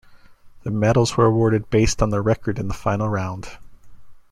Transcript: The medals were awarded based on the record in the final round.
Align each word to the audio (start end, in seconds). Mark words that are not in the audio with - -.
The 0.63 0.71
medals 0.71 1.15
were 1.15 1.27
awarded 1.27 1.69
based 1.69 2.01
on 2.01 2.09
the 2.09 2.21
record 2.23 2.57
in 2.57 2.67
the 2.67 2.73
final 2.73 3.07
round. 3.07 3.55